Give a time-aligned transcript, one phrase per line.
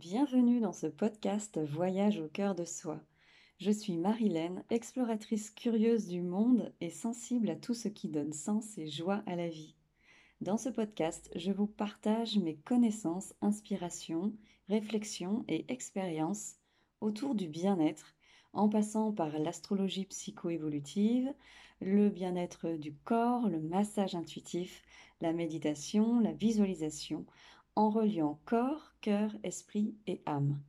[0.00, 3.00] Bienvenue dans ce podcast Voyage au cœur de soi.
[3.60, 8.76] Je suis Marilène, exploratrice curieuse du monde et sensible à tout ce qui donne sens
[8.76, 9.76] et joie à la vie.
[10.40, 14.32] Dans ce podcast, je vous partage mes connaissances, inspirations,
[14.68, 16.56] réflexions et expériences
[17.00, 18.16] autour du bien-être,
[18.52, 21.32] en passant par l'astrologie psycho-évolutive,
[21.80, 24.82] le bien-être du corps, le massage intuitif,
[25.20, 27.26] la méditation, la visualisation,
[27.76, 30.60] en reliant corps, cœur, esprit et âme.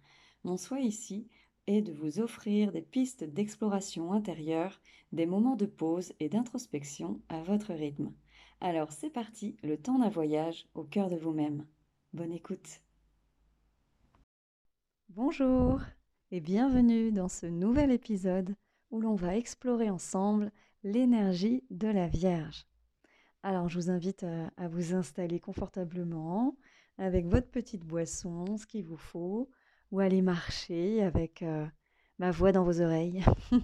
[0.44, 1.28] Mon souhait ici
[1.68, 4.80] est de vous offrir des pistes d'exploration intérieure,
[5.12, 8.12] des moments de pause et d'introspection à votre rythme.
[8.62, 11.66] Alors c'est parti, le temps d'un voyage au cœur de vous-même.
[12.14, 12.82] Bonne écoute.
[15.10, 15.82] Bonjour
[16.32, 18.56] et bienvenue dans ce nouvel épisode
[18.92, 20.52] où l'on va explorer ensemble
[20.84, 22.66] l'énergie de la Vierge.
[23.44, 26.56] Alors je vous invite à, à vous installer confortablement,
[26.98, 29.50] avec votre petite boisson, ce qu'il vous faut,
[29.92, 31.66] ou aller marcher avec euh,
[32.20, 33.24] ma voix dans vos oreilles.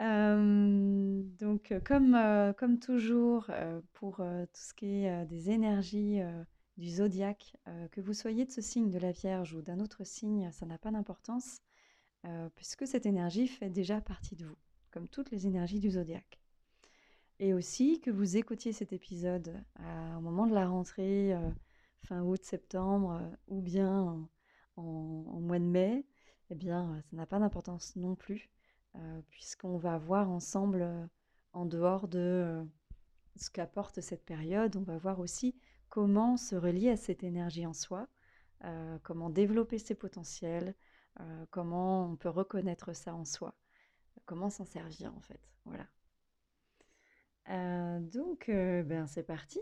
[0.00, 3.48] Euh, donc, comme, euh, comme toujours,
[3.92, 6.20] pour tout ce qui est des énergies
[6.76, 7.54] du zodiaque,
[7.92, 10.78] que vous soyez de ce signe de la Vierge ou d'un autre signe, ça n'a
[10.78, 11.60] pas d'importance,
[12.56, 14.58] puisque cette énergie fait déjà partie de vous,
[14.90, 16.40] comme toutes les énergies du zodiaque.
[17.40, 19.60] Et aussi que vous écoutiez cet épisode
[20.16, 21.50] au moment de la rentrée, euh,
[22.06, 24.28] fin août, septembre, euh, ou bien
[24.76, 26.06] en, mois de mai,
[26.50, 28.50] eh bien, ça n'a pas d'importance non plus,
[28.96, 31.08] euh, puisqu'on va voir ensemble,
[31.52, 32.64] en dehors de
[33.36, 35.54] ce qu'apporte cette période, on va voir aussi
[35.88, 38.08] comment se relier à cette énergie en soi,
[39.04, 40.74] comment développer ses potentiels,
[41.50, 43.54] comment on peut reconnaître ça en soi,
[44.24, 45.40] comment s'en servir en fait.
[45.64, 45.86] Voilà.
[47.50, 49.60] Euh, donc, euh, ben, c'est parti.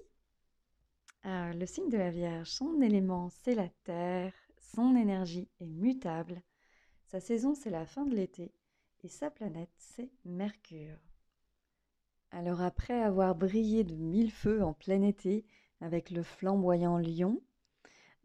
[1.26, 4.32] Euh, le signe de la Vierge, son élément, c'est la terre,
[4.74, 6.42] son énergie est mutable,
[7.06, 8.52] sa saison, c'est la fin de l'été,
[9.04, 10.98] et sa planète, c'est Mercure.
[12.30, 15.44] Alors après avoir brillé de mille feux en plein été
[15.80, 17.42] avec le flamboyant lion,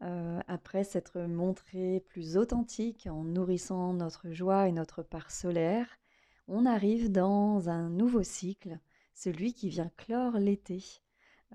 [0.00, 5.98] après s'être montré plus authentique en nourrissant notre joie et notre part solaire,
[6.46, 8.78] on arrive dans un nouveau cycle
[9.18, 10.80] celui qui vient clore l'été,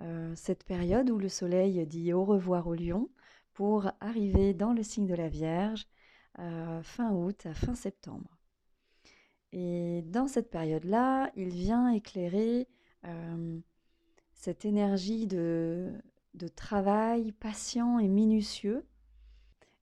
[0.01, 3.09] euh, cette période où le soleil dit au revoir au lion
[3.53, 5.87] pour arriver dans le signe de la Vierge
[6.39, 8.37] euh, fin août à fin septembre.
[9.53, 12.67] Et dans cette période-là, il vient éclairer
[13.05, 13.59] euh,
[14.33, 15.93] cette énergie de,
[16.33, 18.85] de travail patient et minutieux.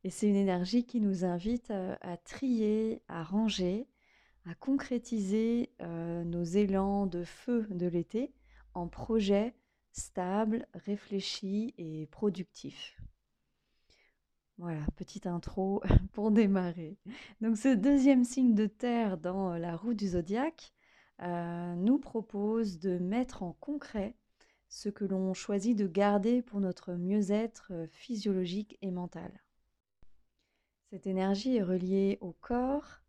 [0.03, 3.87] Et c'est une énergie qui nous invite à trier, à ranger,
[4.45, 8.33] à concrétiser euh, nos élans de feu de l'été
[8.73, 9.53] en projets
[9.91, 12.99] stables, réfléchis et productifs.
[14.57, 15.81] Voilà, petite intro
[16.13, 16.97] pour démarrer.
[17.41, 20.73] Donc ce deuxième signe de terre dans la roue du zodiaque
[21.21, 24.15] euh, nous propose de mettre en concret
[24.69, 29.31] ce que l'on choisit de garder pour notre mieux-être physiologique et mental.
[30.89, 33.00] Cette énergie est reliée au corps,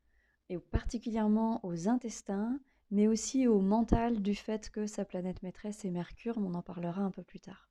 [0.53, 5.91] et particulièrement aux intestins, mais aussi au mental du fait que sa planète maîtresse est
[5.91, 7.71] Mercure, on en parlera un peu plus tard.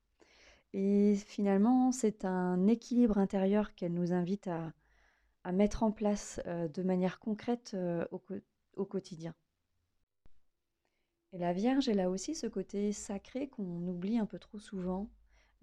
[0.74, 4.74] Et finalement, c'est un équilibre intérieur qu'elle nous invite à,
[5.52, 8.06] mettre en place euh, de manière concrète euh,
[8.76, 9.36] au, quotidien.
[11.34, 15.10] Et la Vierge, elle a aussi ce côté sacré qu'on oublie un peu trop souvent,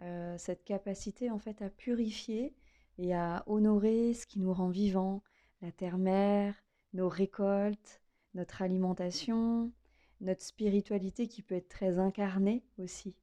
[0.00, 2.54] euh, cette capacité en fait à purifier
[2.96, 5.22] et à honorer ce qui nous rend vivants,
[5.62, 6.54] la terre-mère,
[6.92, 8.00] nos récoltes,
[8.34, 9.72] notre alimentation,
[10.20, 13.14] notre spiritualité qui peut être très incarnée aussi.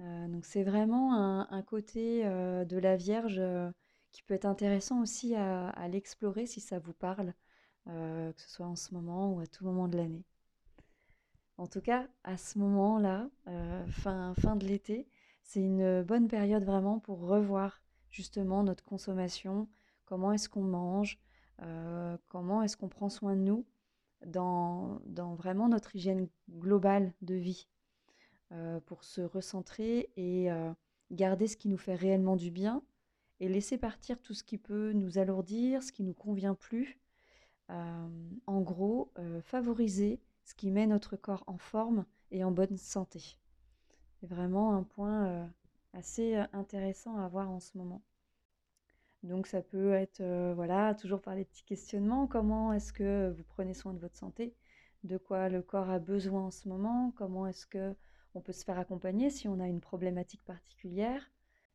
[0.00, 3.70] Euh, donc c'est vraiment un, côté euh, de la Vierge euh,
[4.10, 7.34] qui peut être intéressant aussi à, l'explorer si ça vous parle,
[7.86, 10.24] que ce soit en ce moment ou à tout moment de l'année.
[11.58, 13.28] En tout cas, à ce moment-là,
[13.88, 15.08] fin, fin de l'été,
[15.42, 19.68] c'est une bonne période vraiment pour revoir justement notre consommation,
[20.04, 21.20] comment est-ce qu'on mange,
[21.62, 23.64] euh, comment est-ce qu'on prend soin de nous
[24.26, 25.00] dans,
[25.36, 27.68] vraiment notre hygiène globale de vie
[28.52, 30.72] euh, pour se recentrer et euh,
[31.10, 32.82] garder ce qui nous fait réellement du bien
[33.40, 36.98] et laisser partir tout ce qui peut nous alourdir, ce qui nous convient plus.
[37.68, 39.12] en gros,
[39.42, 43.38] favoriser ce qui met notre corps en forme et en bonne santé.
[44.20, 45.50] C'est vraiment un point
[45.92, 48.02] assez intéressant à voir en ce moment.
[49.24, 50.22] Donc ça peut être,
[50.54, 54.54] voilà, toujours par les petits questionnements, comment est-ce que vous prenez soin de votre santé,
[55.02, 57.94] de quoi le corps a besoin en ce moment, comment est-ce que
[58.34, 61.30] on peut se faire accompagner si on a une problématique particulière?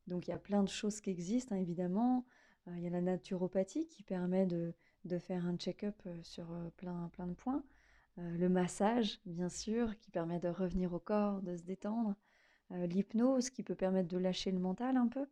[0.06, 2.24] Donc il y a plein de choses qui existent, hein, évidemment.
[2.68, 4.76] il y a la naturopathie qui permet de,
[5.18, 6.46] faire un check-up sur
[6.78, 7.64] plein, plein de points.
[8.18, 12.14] le massage, bien sûr, qui permet de revenir au corps, de se détendre.
[12.70, 15.26] L'hypnose qui peut permettre de lâcher le mental un peu.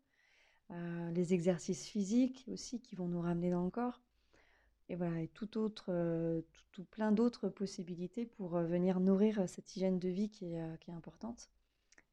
[0.70, 4.02] Les exercices physiques aussi qui vont nous ramener dans le corps.
[4.90, 10.10] Et voilà, et tout autre, tout, plein d'autres possibilités pour venir nourrir cette hygiène de
[10.10, 11.50] vie qui est, qui est importante.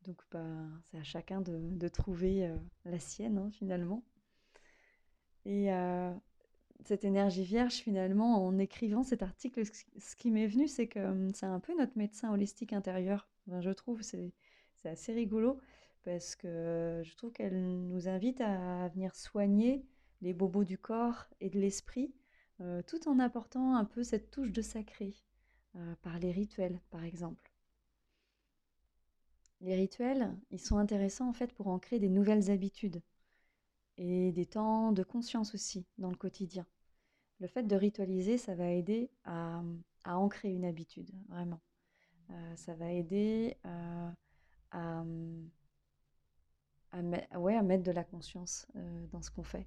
[0.04, 0.44] Donc, bah,
[0.84, 2.50] c'est à chacun de, trouver
[2.84, 4.02] la sienne, hein, finalement.
[5.46, 5.68] Et
[6.84, 11.46] cette énergie vierge, finalement, en écrivant cet article, ce qui m'est venu, c'est que c'est
[11.46, 13.28] un peu notre médecin holistique intérieur.
[13.60, 14.32] je trouve, c'est
[14.84, 15.58] assez rigolo
[16.04, 19.84] parce que je trouve qu'elle nous invite à venir soigner
[20.22, 22.14] les bobos du corps et de l'esprit,
[22.86, 25.14] tout en apportant un peu cette touche de sacré
[26.02, 27.52] par les rituels, par exemple.
[29.60, 33.02] Les rituels, ils sont intéressants en fait pour ancrer des nouvelles habitudes
[33.96, 36.66] et des temps de conscience aussi dans le quotidien.
[37.40, 39.62] Le fait de ritualiser, ça va aider à,
[40.04, 41.60] ancrer une habitude, vraiment.
[42.56, 44.10] Ça va aider euh,
[47.30, 49.66] à, ouais, à mettre de la conscience euh, dans ce qu'on fait.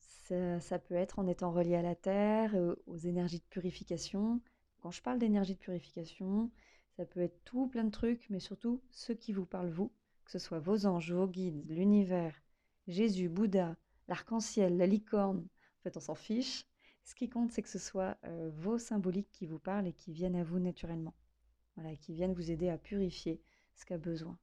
[0.00, 2.54] Ça, ça, peut être en étant relié à la terre,
[2.86, 4.40] aux énergies de purification.
[4.80, 6.50] Quand je parle d'énergie de purification,
[6.96, 9.92] ça peut être tout plein de trucs, mais surtout ceux qui vous parlent vous,
[10.24, 12.34] que ce soit vos anges, vos guides, l'univers,
[12.86, 13.76] Jésus, Bouddha,
[14.08, 16.66] l'arc-en-ciel, la licorne, en fait on s'en fiche.
[17.04, 20.12] Ce qui compte, c'est que ce soit euh, vos symboliques qui vous parlent et qui
[20.12, 21.14] viennent à vous naturellement.
[21.76, 23.40] Voilà, qui viennent vous aider à purifier
[23.74, 24.36] ce qu'a besoin.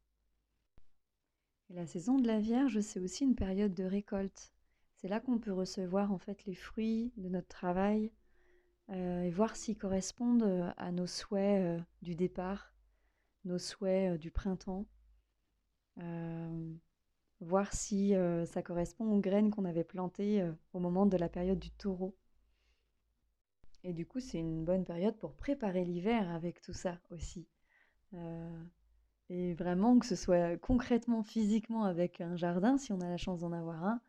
[1.69, 4.53] La saison de la Vierge, c'est aussi une période de récolte.
[4.95, 8.11] C'est là qu'on peut recevoir en fait les fruits de notre travail
[8.89, 12.73] euh, et voir s'ils correspondent euh, à nos souhaits du départ,
[13.43, 14.85] nos souhaits du printemps
[17.41, 18.13] voir si
[18.45, 22.17] ça correspond aux graines qu'on avait plantées au moment de la période du taureau.
[23.83, 27.47] Et du coup, c'est une bonne période pour préparer l'hiver avec tout ça aussi.
[29.29, 33.41] Et vraiment que ce soit concrètement, physiquement avec un jardin, si on a la chance
[33.41, 33.99] d'en avoir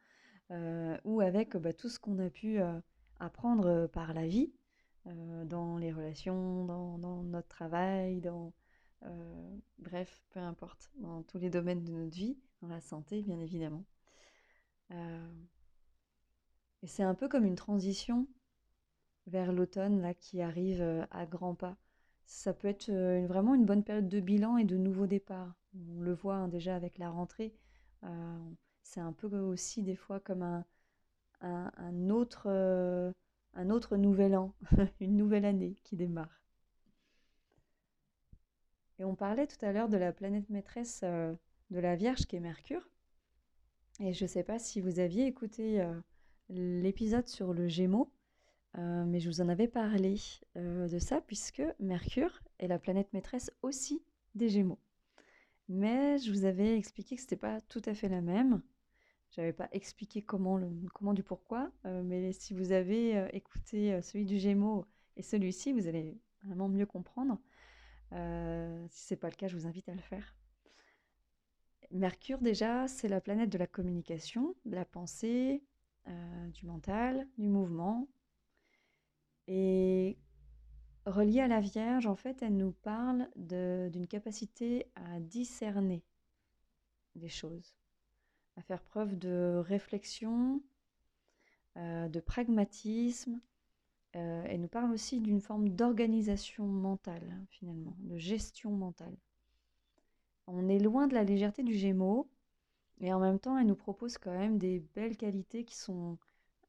[0.51, 2.59] un, ou avec bah, tout ce qu'on a pu
[3.21, 4.53] apprendre par la vie,
[5.45, 8.53] dans les relations, dans, dans notre travail, dans...
[9.79, 13.85] bref, peu importe, dans tous les domaines de notre vie dans la santé, bien évidemment.
[14.93, 15.45] Euh,
[16.83, 18.27] et c'est un peu comme une transition
[19.27, 21.77] vers l'automne là qui arrive euh, à grands pas.
[22.27, 25.55] Ça peut être euh, vraiment une bonne période de bilan et de nouveau départ.
[25.75, 27.55] On le voit hein, déjà avec la rentrée.
[28.83, 30.65] c'est un peu aussi des fois comme
[31.41, 33.13] un, autre,
[33.55, 34.55] un autre nouvel an,
[35.01, 36.43] une nouvelle année qui démarre.
[38.99, 41.03] Et on parlait tout à l'heure de la planète maîtresse
[41.71, 42.89] de la Vierge qui est Mercure.
[44.01, 45.95] Et je ne sais pas si vous aviez écouté euh,
[46.51, 48.13] l'épisode sur le Gémeaux,
[48.79, 50.17] euh, mais je vous en avais parlé
[50.57, 54.03] euh, de ça puisque Mercure est la planète maîtresse aussi
[54.35, 54.79] des Gémeaux.
[55.69, 58.63] Mais je vous avais expliqué que ce n'était pas tout à fait la même.
[59.31, 60.61] Je n'avais pas expliqué comment,
[61.13, 64.87] du pourquoi, mais si vous avez écouté celui du Gémeaux
[65.17, 67.41] et celui-ci, vous allez vraiment mieux comprendre.
[68.13, 70.37] si ce n'est pas le cas, je vous invite à le faire.
[71.91, 75.63] Mercure, déjà, c'est la planète de la communication, de la pensée,
[76.09, 78.09] euh, du mental, du mouvement.
[79.49, 80.19] Et
[81.07, 86.03] reliée à la Vierge, en fait, elle nous parle d'une capacité à discerner
[87.15, 87.77] des choses,
[88.57, 90.63] à faire preuve de réflexion,
[91.77, 93.41] euh, de pragmatisme.
[94.17, 99.17] Euh, elle nous parle aussi d'une forme d'organisation mentale, finalement, de gestion mentale.
[100.47, 102.31] On est loin de la légèreté du Gémeaux,
[103.01, 106.19] et en même temps, elle nous propose quand même des belles qualités qui sont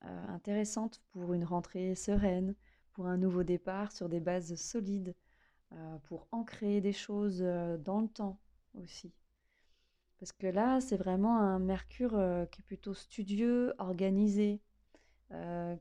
[0.04, 2.54] euh, intéressantes pour une rentrée sereine,
[2.98, 5.14] pour un nouveau départ sur des bases solides,
[5.72, 8.40] euh, pour ancrer des choses euh, dans le temps
[8.74, 9.14] aussi.
[10.18, 14.60] Parce que là, c'est vraiment un Mercure qui est plutôt studieux, organisé,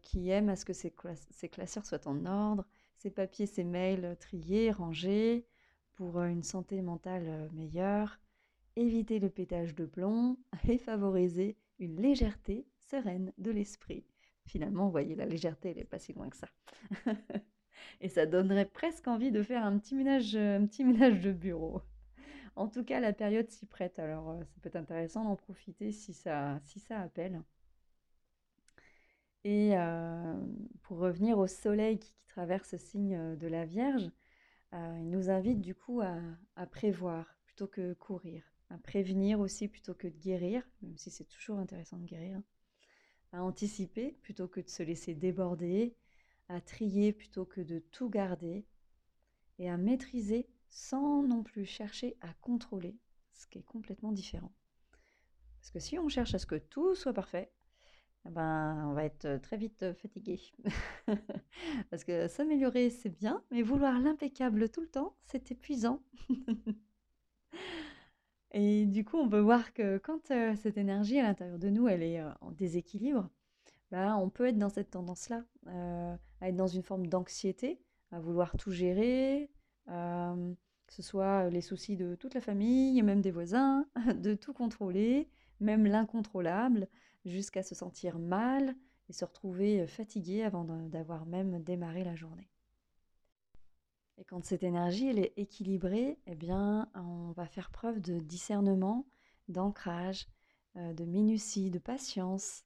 [0.02, 0.94] qui aime à ce que ses,
[1.30, 2.66] ses, classeurs soient en ordre,
[2.98, 5.46] ses papiers, ses mails triés, rangés,
[5.94, 8.20] pour une santé mentale meilleure,
[8.76, 10.36] éviter le pétage de plomb
[10.68, 14.04] et favoriser une légèreté sereine de l'esprit.
[14.46, 16.48] Finalement, vous voyez, la légèreté, elle n'est pas si loin que ça.
[18.00, 21.82] et ça donnerait presque envie de faire un petit ménage, un petit ménage de bureau.
[22.54, 26.14] En tout cas, la période s'y prête, alors ça peut être intéressant d'en profiter si
[26.14, 27.42] ça, si ça appelle.
[29.44, 29.74] Et
[30.82, 34.10] pour revenir au soleil qui, traverse le signe de la Vierge,
[34.74, 39.94] euh, il nous invite du coup à, prévoir plutôt que courir, à prévenir aussi plutôt
[39.94, 42.40] que de guérir, même si c'est toujours intéressant de guérir.
[43.36, 45.94] À anticiper plutôt que de se laisser déborder,
[46.48, 48.64] à trier plutôt que de tout garder,
[49.58, 52.96] et à maîtriser sans non plus chercher à contrôler,
[53.32, 54.52] ce qui est complètement différent.
[55.60, 57.52] Parce que si on cherche à ce que tout soit parfait,
[58.26, 60.40] eh ben, on va être très vite fatigué.
[61.90, 66.02] Parce que s'améliorer, c'est bien, mais vouloir l'impeccable tout le temps, c'est épuisant.
[68.58, 72.02] Et du coup, on peut voir que quand cette énergie à l'intérieur de nous, elle
[72.02, 73.28] est en déséquilibre,
[73.90, 77.78] bah, on peut être dans cette tendance-là, à être dans une forme d'anxiété,
[78.12, 79.50] à vouloir tout gérer,
[79.86, 80.54] que
[80.88, 83.84] ce soit les soucis de toute la famille, même des voisins,
[84.16, 85.28] de tout contrôler,
[85.60, 86.88] même l'incontrôlable,
[87.26, 88.74] jusqu'à se sentir mal
[89.10, 92.48] et se retrouver fatigué avant d'avoir même démarré la journée.
[94.18, 99.06] Et quand cette énergie est équilibrée, eh bien, on va faire preuve de discernement,
[99.48, 100.26] d'ancrage,
[100.76, 102.64] euh, de minutie, de patience.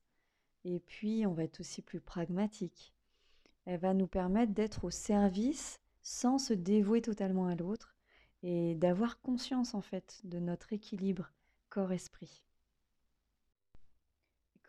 [0.64, 2.95] Et puis, on va être aussi plus pragmatique.
[3.64, 7.97] Elle va nous permettre d'être au service sans se dévouer totalement à l'autre
[8.42, 11.33] et d'avoir conscience en fait de notre équilibre
[11.69, 12.45] corps-esprit.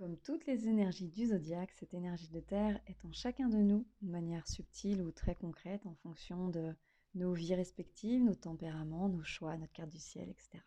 [0.01, 3.85] Comme toutes les énergies du zodiaque, cette énergie de terre est en chacun de nous
[4.01, 6.73] de manière subtile ou très concrète en fonction de
[7.13, 10.57] nos vies respectives, nos tempéraments, nos choix, notre carte du ciel, etc.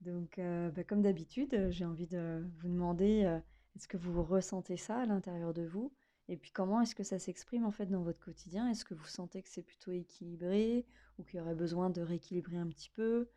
[0.00, 3.38] Donc, euh, bah, comme d'habitude, j'ai envie de vous demander euh,
[3.76, 5.94] est-ce que vous ressentez ça à l'intérieur de vous?
[6.26, 8.68] Et puis, comment est-ce que ça s'exprime en fait dans votre quotidien?
[8.68, 10.84] Est-ce que vous sentez que c'est plutôt équilibré
[11.20, 13.28] ou qu'il y aurait besoin de rééquilibrer un petit peu?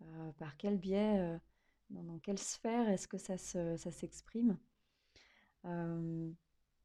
[0.00, 1.38] Euh, Par quel biais
[1.90, 4.58] dans, quelle sphère est-ce que ça, s'exprime?
[5.64, 6.30] Euh,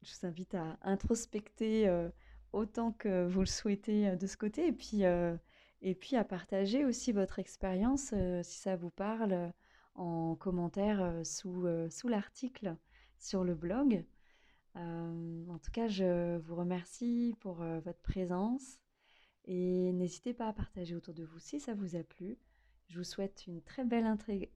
[0.02, 2.08] Je vous invite à introspecter euh,
[2.52, 7.38] autant que vous le souhaitez euh, de ce côté et puis, à partager aussi votre
[7.38, 9.52] expérience si ça vous parle
[9.94, 11.66] en commentaire sous
[12.04, 12.76] l'article
[13.18, 14.02] sur le blog.
[14.74, 18.80] en tout cas, je vous remercie pour votre présence
[19.44, 22.38] et n'hésitez pas à partager autour de vous si ça vous a plu.
[22.88, 24.06] Je vous souhaite une très belle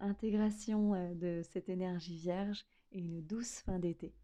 [0.00, 4.14] intégration euh, de cette énergie vierge et une douce fin d'été.